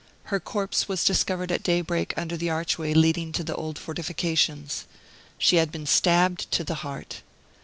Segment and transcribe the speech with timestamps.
[0.33, 4.85] Her corpse was discovered at daybreak under the archway leading to the old fortifications.
[5.37, 7.21] She had been stabbed to the heart.